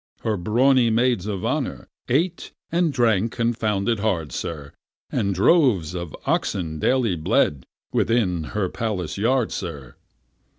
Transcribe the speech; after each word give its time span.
Her 0.21 0.35
brawny 0.35 0.89
maids 0.89 1.27
of 1.27 1.45
honour 1.45 1.87
ate 2.09 2.53
and 2.71 2.91
drank 2.91 3.31
confounded 3.33 3.99
hard, 3.99 4.31
sir, 4.31 4.73
And 5.11 5.35
droves 5.35 5.93
of 5.93 6.15
oxen 6.25 6.79
daily 6.79 7.15
bled 7.15 7.67
within 7.93 8.45
her 8.55 8.67
palace 8.67 9.19
yard, 9.19 9.51
sir! 9.51 9.93